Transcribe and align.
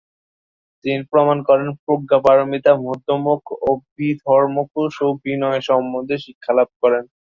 তিনি 0.85 1.01
প্রমাণ, 1.11 1.37
প্রজ্ঞাপারমিতা, 1.85 2.71
মধ্যমক, 2.87 3.41
অভিধর্মকোশ 3.71 4.93
ও 5.01 5.09
বিনয় 5.23 5.61
সম্বন্ধে 5.69 6.15
শিক্ষালাভ 6.25 6.69
করেন। 6.81 7.03